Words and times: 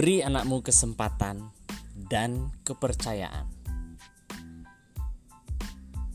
Beri 0.00 0.24
anakmu 0.24 0.64
kesempatan 0.64 1.52
dan 2.08 2.48
kepercayaan. 2.64 3.44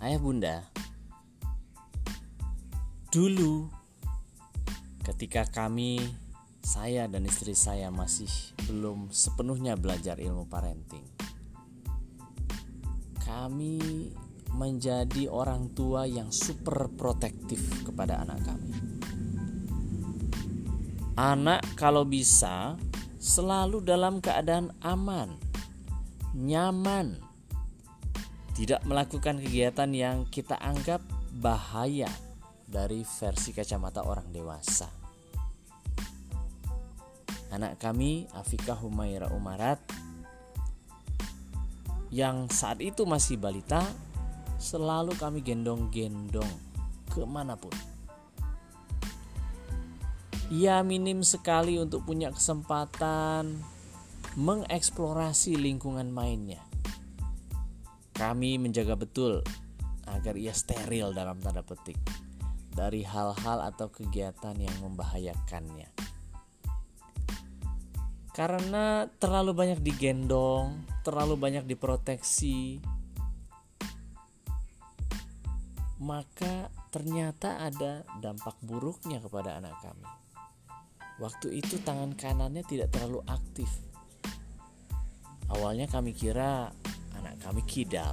Ayah 0.02 0.18
Bunda, 0.18 0.66
dulu 3.14 3.70
ketika 5.06 5.46
kami 5.46 6.02
saya 6.66 7.06
dan 7.06 7.30
istri 7.30 7.54
saya 7.54 7.94
masih 7.94 8.26
belum 8.66 9.14
sepenuhnya 9.14 9.78
belajar 9.78 10.18
ilmu 10.18 10.50
parenting. 10.50 11.06
Kami 13.22 14.10
menjadi 14.58 15.30
orang 15.30 15.78
tua 15.78 16.10
yang 16.10 16.34
super 16.34 16.90
protektif 16.90 17.86
kepada 17.86 18.18
anak 18.26 18.50
kami. 18.50 18.74
Anak 21.22 21.62
kalau 21.78 22.02
bisa 22.02 22.82
selalu 23.26 23.82
dalam 23.82 24.22
keadaan 24.22 24.70
aman, 24.86 25.34
nyaman, 26.38 27.18
tidak 28.54 28.86
melakukan 28.86 29.42
kegiatan 29.42 29.90
yang 29.90 30.30
kita 30.30 30.54
anggap 30.62 31.02
bahaya 31.42 32.08
dari 32.70 33.02
versi 33.02 33.50
kacamata 33.50 34.06
orang 34.06 34.30
dewasa. 34.30 34.86
Anak 37.50 37.82
kami, 37.82 38.30
Afika 38.38 38.78
Humaira 38.78 39.34
Umarat, 39.34 39.82
yang 42.14 42.46
saat 42.54 42.78
itu 42.78 43.10
masih 43.10 43.42
balita, 43.42 43.82
selalu 44.62 45.18
kami 45.18 45.42
gendong-gendong 45.42 46.54
ke 47.10 47.26
mana 47.26 47.58
pun. 47.58 47.74
Ia 50.54 50.86
minim 50.86 51.26
sekali 51.26 51.82
untuk 51.82 52.06
punya 52.06 52.30
kesempatan 52.30 53.66
mengeksplorasi 54.38 55.58
lingkungan 55.58 56.14
mainnya. 56.14 56.62
Kami 58.14 58.62
menjaga 58.62 58.94
betul 58.94 59.42
agar 60.06 60.38
ia 60.38 60.54
steril 60.54 61.18
dalam 61.18 61.42
tanda 61.42 61.66
petik 61.66 61.98
dari 62.70 63.02
hal-hal 63.02 63.74
atau 63.74 63.90
kegiatan 63.90 64.54
yang 64.54 64.76
membahayakannya. 64.86 65.90
Karena 68.36 69.10
terlalu 69.18 69.56
banyak 69.56 69.80
digendong, 69.80 70.84
terlalu 71.02 71.40
banyak 71.40 71.64
diproteksi, 71.66 72.84
maka 76.04 76.68
ternyata 76.92 77.64
ada 77.64 78.04
dampak 78.20 78.60
buruknya 78.60 79.24
kepada 79.24 79.58
anak 79.58 79.74
kami. 79.80 80.25
Waktu 81.16 81.64
itu 81.64 81.80
tangan 81.80 82.12
kanannya 82.14 82.64
tidak 82.68 82.92
terlalu 82.92 83.24
aktif. 83.30 83.72
Awalnya 85.48 85.88
kami 85.88 86.12
kira 86.12 86.74
anak 87.16 87.40
kami 87.40 87.64
kidal. 87.64 88.12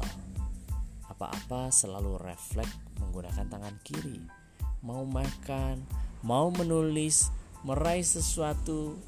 Apa-apa 1.11 1.75
selalu 1.75 2.21
refleks 2.23 2.79
menggunakan 3.03 3.47
tangan 3.51 3.77
kiri. 3.83 4.23
Mau 4.87 5.03
makan, 5.07 5.83
mau 6.23 6.51
menulis, 6.55 7.31
meraih 7.67 8.07
sesuatu 8.07 8.99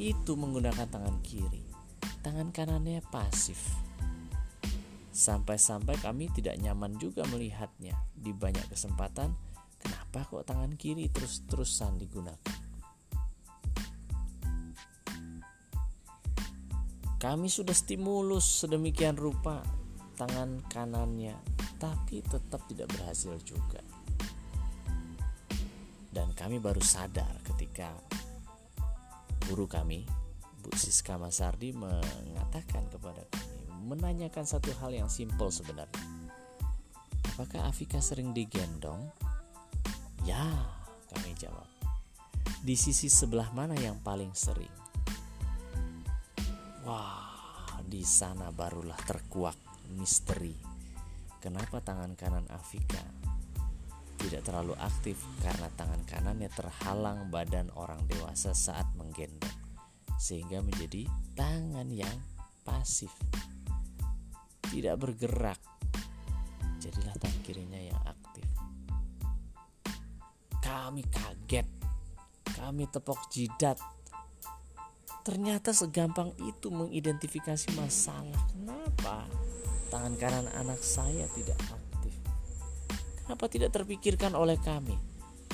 itu 0.00 0.32
menggunakan 0.36 0.88
tangan 0.88 1.20
kiri. 1.20 1.64
Tangan 2.24 2.52
kanannya 2.52 3.00
pasif 3.08 3.88
Sampai-sampai 5.18 5.98
kami 5.98 6.30
tidak 6.30 6.62
nyaman 6.62 6.94
juga 6.94 7.26
melihatnya 7.26 7.98
di 8.14 8.30
banyak 8.30 8.70
kesempatan. 8.70 9.34
Kenapa 9.82 10.22
kok 10.22 10.46
tangan 10.46 10.78
kiri 10.78 11.10
terus-terusan 11.10 11.98
digunakan? 11.98 12.67
Kami 17.18 17.50
sudah 17.50 17.74
stimulus 17.74 18.46
sedemikian 18.62 19.18
rupa 19.18 19.66
tangan 20.14 20.62
kanannya, 20.70 21.34
tapi 21.82 22.22
tetap 22.22 22.62
tidak 22.70 22.94
berhasil 22.94 23.34
juga. 23.42 23.82
Dan 26.14 26.30
kami 26.38 26.62
baru 26.62 26.78
sadar 26.78 27.42
ketika 27.42 27.90
guru 29.50 29.66
kami, 29.66 30.06
Bu 30.62 30.70
Siska 30.78 31.18
Masardi 31.18 31.74
mengatakan 31.74 32.86
kepada 32.86 33.26
kami, 33.34 33.66
menanyakan 33.82 34.46
satu 34.46 34.70
hal 34.78 34.94
yang 34.94 35.10
simpel 35.10 35.50
sebenarnya. 35.50 36.06
Apakah 37.34 37.66
Afika 37.66 37.98
sering 37.98 38.30
digendong? 38.30 39.10
Ya, 40.22 40.46
kami 41.10 41.34
jawab. 41.34 41.66
Di 42.62 42.78
sisi 42.78 43.10
sebelah 43.10 43.50
mana 43.54 43.74
yang 43.78 43.98
paling 44.02 44.34
sering? 44.38 44.87
Wah, 46.88 47.76
di 47.84 48.00
sana 48.00 48.48
barulah 48.48 48.96
terkuak 48.96 49.84
misteri. 49.92 50.56
Kenapa 51.36 51.84
tangan 51.84 52.16
kanan 52.16 52.48
Afika 52.48 53.04
tidak 54.16 54.48
terlalu 54.48 54.72
aktif? 54.80 55.20
Karena 55.44 55.68
tangan 55.76 56.00
kanannya 56.08 56.48
terhalang 56.48 57.28
badan 57.28 57.68
orang 57.76 58.00
dewasa 58.08 58.56
saat 58.56 58.88
menggendong 58.96 59.52
sehingga 60.16 60.64
menjadi 60.64 61.04
tangan 61.36 61.92
yang 61.92 62.16
pasif 62.64 63.12
tidak 64.72 64.96
bergerak. 64.96 65.60
Jadilah 66.80 67.12
tangan 67.20 67.40
kirinya 67.44 67.80
yang 67.84 68.00
aktif. 68.08 68.48
Kami 70.64 71.04
kaget. 71.04 71.68
Kami 72.48 72.88
tepok 72.88 73.28
jidat 73.28 73.76
ternyata 75.28 75.76
segampang 75.76 76.32
itu 76.40 76.72
mengidentifikasi 76.72 77.68
masalah 77.76 78.40
kenapa 78.48 79.28
tangan 79.92 80.16
kanan 80.16 80.48
anak 80.56 80.80
saya 80.80 81.28
tidak 81.36 81.60
aktif 81.68 82.16
kenapa 83.28 83.44
tidak 83.52 83.76
terpikirkan 83.76 84.32
oleh 84.32 84.56
kami 84.56 84.96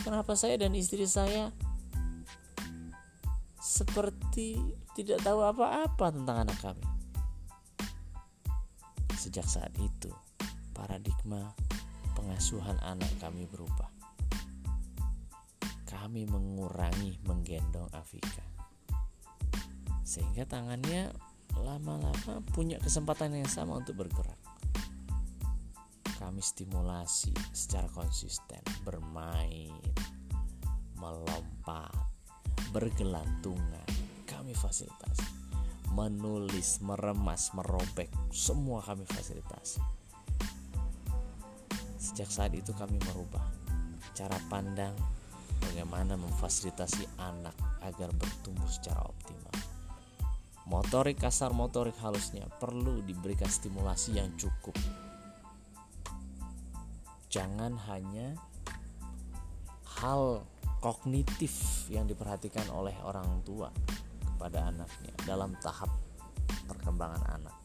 kenapa 0.06 0.38
saya 0.38 0.54
dan 0.54 0.78
istri 0.78 1.02
saya 1.10 1.50
seperti 3.58 4.62
tidak 4.94 5.18
tahu 5.26 5.42
apa-apa 5.42 6.14
tentang 6.14 6.46
anak 6.46 6.58
kami 6.62 6.86
Sejak 9.24 9.48
saat 9.48 9.72
itu, 9.80 10.12
paradigma 10.76 11.56
pengasuhan 12.12 12.76
anak 12.84 13.08
kami 13.24 13.48
berubah. 13.48 13.88
Kami 15.88 16.28
mengurangi 16.28 17.16
menggendong 17.24 17.88
Afika. 17.96 18.53
Sehingga 20.14 20.46
tangannya 20.46 21.10
lama-lama 21.58 22.38
punya 22.54 22.78
kesempatan 22.78 23.34
yang 23.34 23.50
sama 23.50 23.82
untuk 23.82 23.98
bergerak. 24.06 24.38
Kami 26.22 26.38
stimulasi 26.38 27.34
secara 27.50 27.90
konsisten, 27.90 28.62
bermain, 28.86 29.74
melompat, 30.94 31.90
bergelantungan. 32.70 33.90
Kami 34.22 34.54
fasilitasi 34.54 35.44
menulis, 35.94 36.82
meremas, 36.82 37.54
merobek, 37.54 38.10
semua 38.34 38.82
kami 38.82 39.06
fasilitasi. 39.06 39.78
Sejak 41.94 42.26
saat 42.26 42.50
itu 42.50 42.74
kami 42.74 42.98
merubah 42.98 43.46
cara 44.12 44.34
pandang 44.50 44.94
bagaimana 45.62 46.18
memfasilitasi 46.18 47.06
anak 47.18 47.54
agar 47.86 48.10
bertumbuh 48.10 48.66
secara 48.66 49.06
optimal. 49.06 49.54
Motorik 50.64 51.20
kasar, 51.20 51.52
motorik 51.52 51.96
halusnya 52.00 52.48
perlu 52.56 53.04
diberikan 53.04 53.48
stimulasi 53.52 54.16
yang 54.16 54.32
cukup. 54.40 54.72
Jangan 57.28 57.76
hanya 57.92 58.32
hal 60.00 60.48
kognitif 60.80 61.84
yang 61.92 62.08
diperhatikan 62.08 62.64
oleh 62.72 62.96
orang 63.04 63.44
tua, 63.44 63.68
pada 64.40 64.68
anaknya 64.72 65.12
dalam 65.24 65.52
tahap 65.60 65.88
perkembangan 66.68 67.24
anak. 67.40 67.56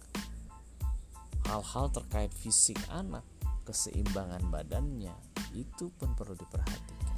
Hal-hal 1.47 1.91
terkait 1.91 2.31
fisik 2.35 2.77
anak, 2.91 3.23
keseimbangan 3.63 4.43
badannya 4.51 5.15
itu 5.55 5.87
pun 5.95 6.13
perlu 6.13 6.35
diperhatikan. 6.35 7.15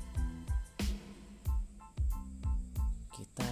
Kita 3.11 3.49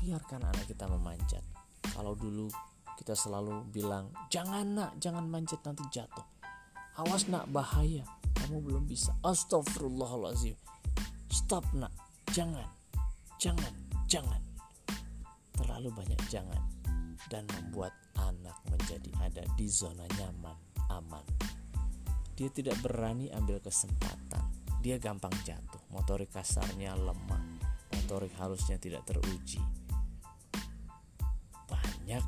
biarkan 0.00 0.42
anak 0.48 0.64
kita 0.68 0.86
memanjat. 0.88 1.63
Kalau 1.94 2.18
dulu 2.18 2.50
kita 2.98 3.14
selalu 3.14 3.62
bilang, 3.70 4.10
"Jangan 4.28 4.66
nak, 4.74 4.90
jangan 4.98 5.24
manjat 5.30 5.62
nanti 5.62 5.86
jatuh." 5.94 6.26
Awas 6.98 7.26
nak, 7.30 7.50
bahaya. 7.50 8.02
Kamu 8.34 8.60
belum 8.62 8.84
bisa. 8.86 9.14
Astagfirullahaladzim. 9.22 10.58
Stop 11.30 11.66
nak, 11.74 11.90
jangan, 12.30 12.66
jangan, 13.38 13.72
jangan 14.06 14.42
terlalu 15.54 15.90
banyak 15.94 16.20
jangan 16.30 16.62
dan 17.30 17.46
membuat 17.50 17.90
anak 18.14 18.54
menjadi 18.70 19.10
ada 19.22 19.42
di 19.58 19.66
zona 19.66 20.04
nyaman, 20.18 20.54
aman. 20.92 21.24
Dia 22.34 22.50
tidak 22.50 22.78
berani 22.82 23.30
ambil 23.34 23.58
kesempatan. 23.58 24.44
Dia 24.84 25.00
gampang 25.00 25.32
jatuh, 25.42 25.80
motorik 25.90 26.30
kasarnya 26.30 26.92
lemah, 26.94 27.42
motorik 27.90 28.30
halusnya 28.36 28.76
tidak 28.76 29.02
teruji. 29.08 29.58
Banyak 32.04 32.20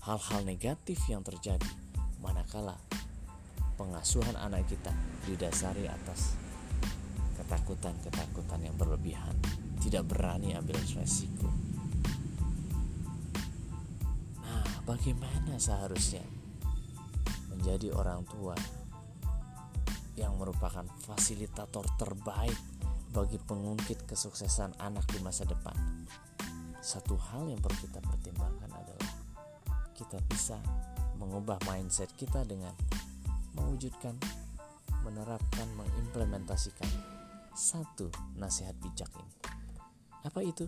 hal-hal 0.00 0.40
negatif 0.48 0.96
yang 1.04 1.20
terjadi 1.20 1.68
manakala 2.24 2.80
pengasuhan 3.76 4.32
anak 4.32 4.64
kita 4.64 4.96
didasari 5.28 5.84
atas 5.84 6.40
ketakutan-ketakutan 7.36 8.64
yang 8.64 8.72
berlebihan, 8.80 9.36
tidak 9.84 10.08
berani 10.08 10.56
ambil 10.56 10.80
resiko. 10.96 11.52
Nah, 14.40 14.64
bagaimana 14.88 15.60
seharusnya 15.60 16.24
menjadi 17.52 17.92
orang 17.92 18.24
tua 18.24 18.56
yang 20.16 20.32
merupakan 20.40 20.88
fasilitator 21.04 21.84
terbaik 22.00 22.56
bagi 23.12 23.36
pengungkit 23.36 24.08
kesuksesan 24.08 24.80
anak 24.80 25.04
di 25.12 25.20
masa 25.20 25.44
depan? 25.44 25.76
Satu 26.80 27.12
hal 27.20 27.44
yang 27.52 27.60
perlu 27.60 27.76
kita 27.84 28.00
pertimbangkan 28.00 28.72
adalah 28.72 29.09
kita 30.00 30.16
bisa 30.32 30.56
mengubah 31.20 31.60
mindset 31.68 32.08
kita 32.16 32.40
dengan 32.48 32.72
mewujudkan, 33.52 34.16
menerapkan, 35.04 35.68
mengimplementasikan 35.76 36.88
satu 37.52 38.08
nasihat 38.40 38.72
bijak 38.80 39.12
ini. 39.20 39.34
Apa 40.24 40.40
itu? 40.40 40.64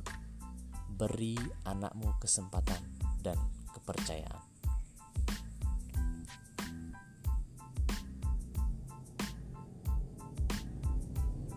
Beri 0.93 1.41
anakmu 1.65 2.21
kesempatan 2.21 2.77
dan 3.25 3.41
kepercayaan. 3.73 4.45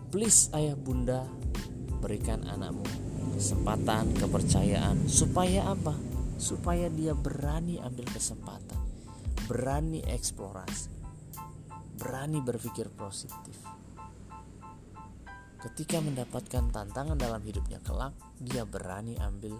Please 0.08 0.48
ayah 0.56 0.72
bunda 0.72 1.28
berikan 2.00 2.40
anakmu 2.48 2.88
kesempatan, 3.36 4.16
kepercayaan 4.16 5.04
supaya 5.04 5.76
apa? 5.76 6.15
Supaya 6.36 6.92
dia 6.92 7.16
berani 7.16 7.80
ambil 7.80 8.04
kesempatan, 8.12 8.80
berani 9.48 10.04
eksplorasi, 10.04 10.92
berani 11.96 12.44
berpikir 12.44 12.92
positif. 12.92 13.56
Ketika 15.56 15.98
mendapatkan 15.98 16.70
tantangan 16.70 17.18
dalam 17.18 17.42
hidupnya 17.42 17.80
kelak, 17.82 18.14
dia 18.38 18.62
berani 18.62 19.16
ambil 19.18 19.56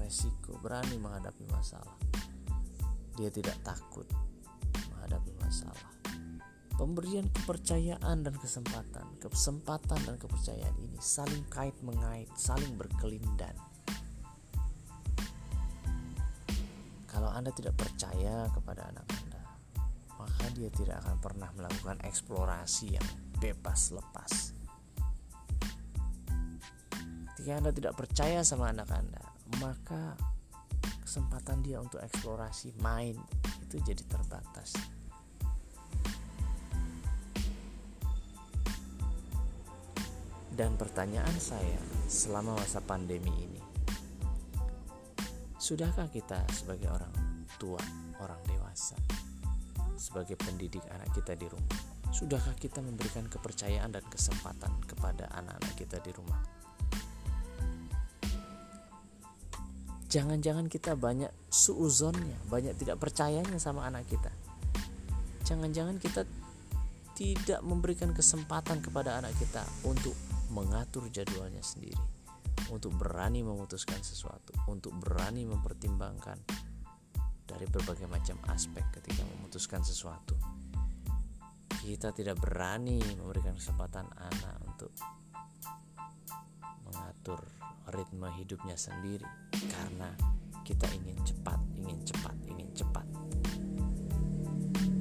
resiko, 0.00 0.56
berani 0.58 0.96
menghadapi 0.96 1.44
masalah. 1.52 1.94
Dia 3.14 3.28
tidak 3.28 3.60
takut 3.60 4.08
menghadapi 4.88 5.30
masalah. 5.38 5.92
Pemberian 6.78 7.26
kepercayaan 7.34 8.22
dan 8.22 8.34
kesempatan, 8.38 9.18
kesempatan 9.18 9.98
dan 10.06 10.16
kepercayaan 10.16 10.78
ini 10.78 10.98
saling 11.02 11.42
kait 11.50 11.74
mengait, 11.82 12.30
saling 12.38 12.78
berkelindan. 12.78 13.67
Kalau 17.28 17.44
Anda 17.44 17.52
tidak 17.52 17.76
percaya 17.76 18.48
kepada 18.56 18.88
anak 18.88 19.04
Anda, 19.20 19.44
maka 20.16 20.48
dia 20.56 20.72
tidak 20.72 21.04
akan 21.04 21.20
pernah 21.20 21.52
melakukan 21.52 22.00
eksplorasi 22.00 22.96
yang 22.96 23.04
bebas 23.36 23.92
lepas. 23.92 24.56
Ketika 27.36 27.52
Anda 27.52 27.68
tidak 27.76 28.00
percaya 28.00 28.40
sama 28.48 28.72
anak 28.72 28.88
Anda, 28.96 29.20
maka 29.60 30.16
kesempatan 31.04 31.60
dia 31.60 31.84
untuk 31.84 32.00
eksplorasi 32.00 32.80
main 32.80 33.20
itu 33.60 33.76
jadi 33.76 34.08
terbatas. 34.08 34.72
Dan 40.56 40.80
pertanyaan 40.80 41.36
saya 41.36 41.76
selama 42.08 42.56
masa 42.56 42.80
pandemi 42.80 43.36
ini, 43.36 43.67
sudahkah 45.68 46.08
kita 46.08 46.48
sebagai 46.48 46.88
orang 46.88 47.12
tua, 47.60 47.76
orang 48.24 48.40
dewasa, 48.48 48.96
sebagai 50.00 50.40
pendidik 50.40 50.80
anak 50.88 51.12
kita 51.12 51.36
di 51.36 51.44
rumah, 51.44 51.76
sudahkah 52.08 52.56
kita 52.56 52.80
memberikan 52.80 53.28
kepercayaan 53.28 53.92
dan 53.92 54.00
kesempatan 54.08 54.72
kepada 54.88 55.28
anak-anak 55.36 55.74
kita 55.76 56.00
di 56.00 56.16
rumah? 56.16 56.40
Jangan-jangan 60.08 60.72
kita 60.72 60.96
banyak 60.96 61.28
suuzonnya, 61.52 62.40
banyak 62.48 62.72
tidak 62.80 62.96
percayanya 62.96 63.60
sama 63.60 63.84
anak 63.84 64.08
kita. 64.08 64.32
Jangan-jangan 65.44 66.00
kita 66.00 66.24
tidak 67.12 67.60
memberikan 67.60 68.16
kesempatan 68.16 68.80
kepada 68.80 69.20
anak 69.20 69.36
kita 69.36 69.68
untuk 69.84 70.16
mengatur 70.48 71.12
jadwalnya 71.12 71.60
sendiri, 71.60 72.00
untuk 72.68 72.92
berani 72.96 73.40
memutuskan 73.40 74.00
sesuatu, 74.04 74.52
untuk 74.68 74.92
berani 75.00 75.48
mempertimbangkan 75.48 76.36
dari 77.48 77.64
berbagai 77.64 78.04
macam 78.04 78.36
aspek 78.52 78.84
ketika 79.00 79.24
memutuskan 79.36 79.80
sesuatu. 79.80 80.36
Kita 81.80 82.12
tidak 82.12 82.36
berani 82.36 83.00
memberikan 83.16 83.56
kesempatan 83.56 84.04
anak 84.12 84.56
untuk 84.68 84.92
mengatur 86.84 87.40
ritme 87.88 88.28
hidupnya 88.36 88.76
sendiri 88.76 89.24
karena 89.56 90.12
kita 90.60 90.84
ingin 90.92 91.16
cepat, 91.24 91.56
ingin 91.80 91.98
cepat, 92.04 92.36
ingin 92.44 92.68
cepat. 92.76 93.06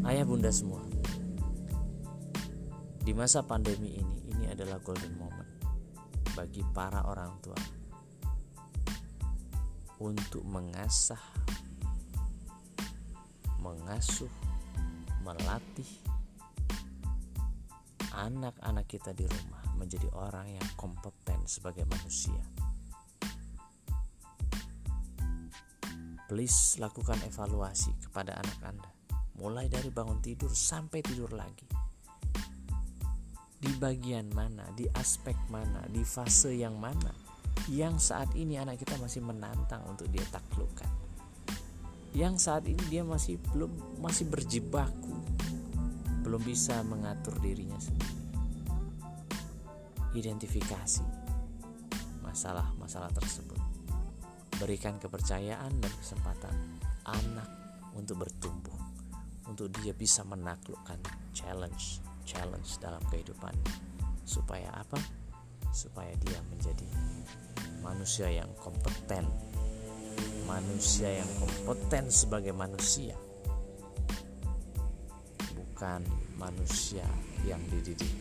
Ayah 0.08 0.24
bunda 0.24 0.48
semua, 0.48 0.80
di 3.04 3.12
masa 3.12 3.44
pandemi 3.44 4.00
ini, 4.00 4.24
ini 4.32 4.48
adalah 4.48 4.80
golden 4.80 5.20
moment 5.20 5.47
bagi 6.38 6.62
para 6.70 7.02
orang 7.10 7.34
tua 7.42 7.58
untuk 9.98 10.46
mengasah, 10.46 11.18
mengasuh, 13.58 14.30
melatih 15.26 15.90
anak-anak 18.14 18.86
kita 18.86 19.18
di 19.18 19.26
rumah 19.26 19.66
menjadi 19.82 20.06
orang 20.14 20.46
yang 20.54 20.68
kompeten 20.78 21.42
sebagai 21.50 21.90
manusia. 21.90 22.38
Please 26.30 26.78
lakukan 26.78 27.18
evaluasi 27.26 27.98
kepada 27.98 28.38
anak 28.38 28.58
Anda, 28.62 28.90
mulai 29.42 29.66
dari 29.74 29.90
bangun 29.90 30.22
tidur 30.22 30.54
sampai 30.54 31.02
tidur 31.02 31.34
lagi 31.34 31.77
di 33.58 33.74
bagian 33.82 34.30
mana, 34.34 34.70
di 34.78 34.86
aspek 34.94 35.36
mana, 35.50 35.82
di 35.90 36.06
fase 36.06 36.54
yang 36.54 36.78
mana 36.78 37.28
yang 37.66 37.98
saat 37.98 38.30
ini 38.38 38.62
anak 38.62 38.78
kita 38.78 38.96
masih 39.02 39.26
menantang 39.26 39.82
untuk 39.90 40.06
dia 40.14 40.24
taklukkan. 40.30 40.88
Yang 42.14 42.36
saat 42.48 42.64
ini 42.70 42.80
dia 42.88 43.02
masih 43.02 43.42
belum 43.52 44.00
masih 44.00 44.30
berjibaku, 44.30 45.18
belum 46.22 46.42
bisa 46.46 46.86
mengatur 46.86 47.36
dirinya 47.42 47.76
sendiri. 47.82 48.16
Identifikasi 50.14 51.04
masalah-masalah 52.22 53.12
tersebut. 53.12 53.60
Berikan 54.58 54.98
kepercayaan 54.98 55.78
dan 55.78 55.94
kesempatan 55.98 56.56
anak 57.06 57.50
untuk 57.94 58.26
bertumbuh, 58.26 58.80
untuk 59.46 59.70
dia 59.82 59.94
bisa 59.94 60.26
menaklukkan 60.26 60.98
challenge 61.36 62.07
challenge 62.28 62.76
dalam 62.84 63.00
kehidupan. 63.08 63.56
Supaya 64.28 64.68
apa? 64.76 65.00
Supaya 65.72 66.12
dia 66.20 66.38
menjadi 66.52 66.86
manusia 67.80 68.28
yang 68.28 68.52
kompeten. 68.60 69.24
Manusia 70.44 71.24
yang 71.24 71.32
kompeten 71.40 72.12
sebagai 72.12 72.52
manusia. 72.52 73.16
Bukan 75.56 76.04
manusia 76.36 77.08
yang 77.48 77.64
dididik 77.72 78.12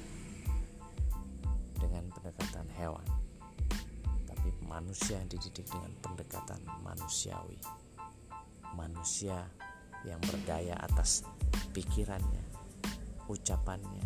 dengan 1.76 2.06
pendekatan 2.14 2.70
hewan 2.78 3.04
tapi 4.46 4.62
manusia 4.62 5.18
yang 5.18 5.26
dididik 5.26 5.66
dengan 5.66 5.90
pendekatan 5.98 6.62
manusiawi. 6.86 7.58
Manusia 8.78 9.42
yang 10.06 10.22
berdaya 10.22 10.78
atas 10.86 11.26
pikirannya 11.74 12.45
ucapannya, 13.28 14.04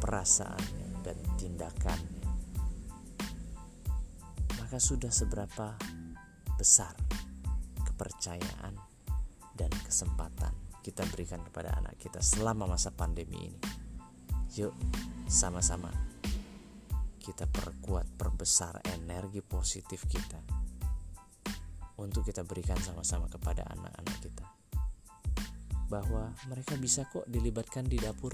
perasaannya, 0.00 0.88
dan 1.04 1.16
tindakannya. 1.36 2.24
Maka 4.60 4.78
sudah 4.78 5.10
seberapa 5.10 5.74
besar 6.56 6.94
kepercayaan 7.84 8.76
dan 9.56 9.72
kesempatan 9.84 10.52
kita 10.80 11.04
berikan 11.12 11.44
kepada 11.44 11.76
anak 11.76 12.00
kita 12.00 12.24
selama 12.24 12.64
masa 12.64 12.92
pandemi 12.92 13.52
ini. 13.52 13.60
Yuk, 14.56 14.72
sama-sama 15.28 15.92
kita 17.20 17.44
perkuat, 17.46 18.08
perbesar 18.16 18.80
energi 18.96 19.44
positif 19.44 20.08
kita 20.08 20.40
untuk 22.00 22.24
kita 22.24 22.42
berikan 22.48 22.80
sama-sama 22.80 23.28
kepada 23.28 23.68
anak-anak 23.68 24.16
kita 24.24 24.39
bahwa 25.90 26.30
mereka 26.46 26.78
bisa 26.78 27.02
kok 27.10 27.26
dilibatkan 27.26 27.82
di 27.82 27.98
dapur 27.98 28.30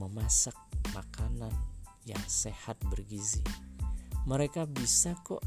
memasak 0.00 0.56
makanan 0.96 1.52
yang 2.08 2.24
sehat 2.24 2.80
bergizi. 2.88 3.44
Mereka 4.24 4.64
bisa 4.64 5.12
kok 5.20 5.44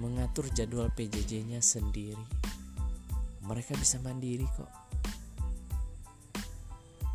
mengatur 0.00 0.48
jadwal 0.56 0.88
PJJ-nya 0.96 1.60
sendiri. 1.60 2.18
mereka 3.42 3.74
bisa 3.74 3.98
mandiri 3.98 4.46
kok. 4.54 4.70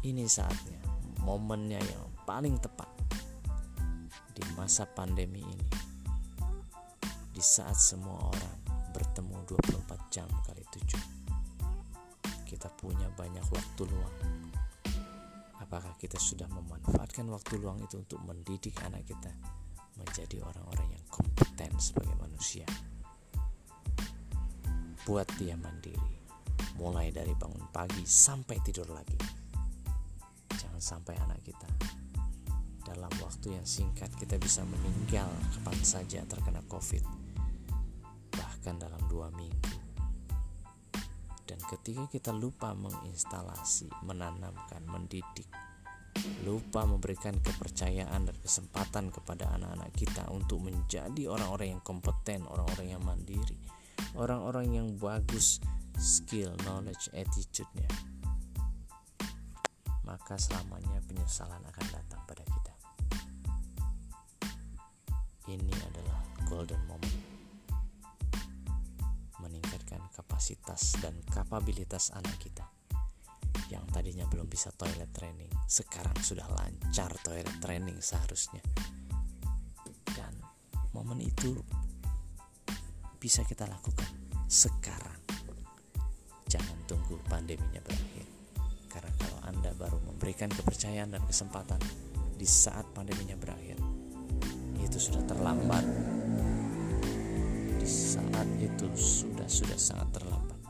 Ini 0.04 0.28
saatnya, 0.28 0.84
momennya 1.24 1.80
yang 1.80 2.04
paling 2.28 2.60
tepat 2.60 2.92
di 4.36 4.44
masa 4.60 4.84
pandemi 4.84 5.40
ini. 5.40 5.68
Di 7.32 7.40
saat 7.40 7.80
semua 7.80 8.28
orang 8.28 8.58
bertemu 8.92 9.40
24 9.48 10.12
jam 10.12 10.28
kali 10.44 10.68
7. 10.68 11.17
Kita 12.68 12.84
punya 12.84 13.08
banyak 13.16 13.48
waktu 13.48 13.82
luang. 13.88 14.16
Apakah 15.64 15.96
kita 15.96 16.20
sudah 16.20 16.52
memanfaatkan 16.52 17.24
waktu 17.32 17.64
luang 17.64 17.80
itu 17.80 17.96
untuk 17.96 18.20
mendidik 18.28 18.76
anak 18.84 19.08
kita 19.08 19.32
menjadi 19.96 20.44
orang-orang 20.44 20.92
yang 20.92 21.06
kompeten 21.08 21.72
sebagai 21.80 22.12
manusia? 22.20 22.68
Buat 25.08 25.32
dia 25.40 25.56
mandiri, 25.56 26.20
mulai 26.76 27.08
dari 27.08 27.32
bangun 27.40 27.72
pagi 27.72 28.04
sampai 28.04 28.60
tidur 28.60 28.92
lagi. 28.92 29.16
Jangan 30.52 30.84
sampai 30.84 31.16
anak 31.24 31.40
kita 31.48 31.72
dalam 32.84 33.16
waktu 33.24 33.56
yang 33.56 33.64
singkat 33.64 34.12
kita 34.20 34.36
bisa 34.36 34.60
meninggal 34.68 35.32
kapan 35.56 35.80
saja 35.88 36.20
terkena 36.28 36.60
COVID, 36.68 37.08
bahkan 38.36 38.76
dalam 38.76 39.00
dua 39.08 39.32
minggu. 39.40 39.77
Dan 41.48 41.64
ketika 41.64 42.12
kita 42.12 42.36
lupa 42.36 42.76
menginstalasi, 42.76 43.88
menanamkan, 44.04 44.84
mendidik, 44.84 45.48
lupa 46.44 46.84
memberikan 46.84 47.40
kepercayaan 47.40 48.28
dan 48.28 48.38
kesempatan 48.44 49.08
kepada 49.16 49.48
anak-anak 49.56 49.96
kita 49.96 50.28
untuk 50.28 50.60
menjadi 50.68 51.32
orang-orang 51.32 51.80
yang 51.80 51.84
kompeten, 51.88 52.44
orang-orang 52.52 53.00
yang 53.00 53.04
mandiri, 53.08 53.56
orang-orang 54.20 54.76
yang 54.76 54.88
bagus 55.00 55.64
skill, 55.96 56.52
knowledge, 56.68 57.08
attitude-nya 57.16 57.88
maka 60.08 60.40
selamanya 60.40 61.04
penyesalan 61.04 61.60
akan 61.68 61.86
datang 61.92 62.22
pada 62.24 62.44
kita. 62.48 62.74
Ini 65.52 65.76
adalah 65.92 66.20
golden 66.48 66.80
moment 66.88 67.27
kapasitas 70.18 70.98
dan 70.98 71.14
kapabilitas 71.30 72.10
anak 72.18 72.42
kita 72.42 72.66
yang 73.70 73.86
tadinya 73.94 74.26
belum 74.26 74.50
bisa 74.50 74.74
toilet 74.74 75.14
training 75.14 75.50
sekarang 75.70 76.18
sudah 76.26 76.50
lancar 76.50 77.14
toilet 77.22 77.58
training 77.62 78.02
seharusnya 78.02 78.66
dan 80.18 80.34
momen 80.98 81.22
itu 81.22 81.62
bisa 83.18 83.42
kita 83.44 83.66
lakukan 83.66 84.08
sekarang. 84.48 85.20
Jangan 86.48 86.78
tunggu 86.88 87.20
pandeminya 87.28 87.84
berakhir. 87.84 88.26
Karena 88.88 89.12
kalau 89.20 89.40
Anda 89.44 89.72
baru 89.76 90.00
memberikan 90.00 90.48
kepercayaan 90.48 91.12
dan 91.12 91.22
kesempatan 91.28 91.82
di 92.40 92.48
saat 92.48 92.88
pandeminya 92.96 93.36
berakhir, 93.36 93.76
itu 94.80 94.98
sudah 94.98 95.28
terlambat. 95.28 95.84
Itu 98.78 98.94
sudah 98.94 99.50
sudah 99.50 99.74
sangat 99.74 100.22
terlambat. 100.22 100.62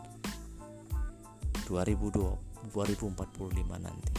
2020 1.67 2.71
2045 2.71 3.83
nanti 3.83 4.15